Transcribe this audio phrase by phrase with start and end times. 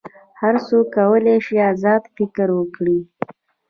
[0.41, 2.99] هر څوک کولی شي آزاد فکر وکړي.